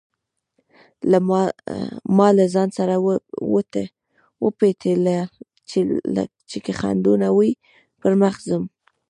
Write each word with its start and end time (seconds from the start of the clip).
ما 2.17 2.27
له 2.37 2.45
ځانه 2.53 2.73
سره 2.79 2.95
وپتېيله 4.45 5.17
چې 6.49 6.57
که 6.65 6.71
خنډونه 6.79 7.27
وي 7.37 7.51
پر 8.01 8.13
مخ 8.21 8.35
ځم. 8.47 8.63